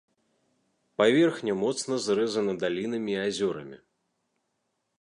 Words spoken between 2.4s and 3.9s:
далінамі і азёрамі.